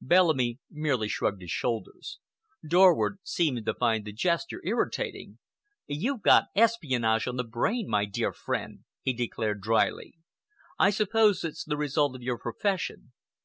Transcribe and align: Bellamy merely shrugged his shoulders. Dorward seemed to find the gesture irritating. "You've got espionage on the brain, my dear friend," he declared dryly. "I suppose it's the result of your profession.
Bellamy 0.00 0.60
merely 0.70 1.08
shrugged 1.08 1.40
his 1.40 1.50
shoulders. 1.50 2.20
Dorward 2.64 3.18
seemed 3.24 3.66
to 3.66 3.74
find 3.74 4.04
the 4.04 4.12
gesture 4.12 4.60
irritating. 4.62 5.40
"You've 5.88 6.22
got 6.22 6.44
espionage 6.54 7.26
on 7.26 7.34
the 7.36 7.42
brain, 7.42 7.88
my 7.88 8.04
dear 8.04 8.32
friend," 8.32 8.84
he 9.02 9.12
declared 9.12 9.62
dryly. 9.62 10.14
"I 10.78 10.90
suppose 10.90 11.42
it's 11.42 11.64
the 11.64 11.76
result 11.76 12.14
of 12.14 12.22
your 12.22 12.38
profession. 12.38 13.14